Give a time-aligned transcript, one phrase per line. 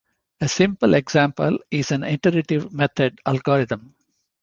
[0.39, 3.93] A simple example is an iterative method algorithm.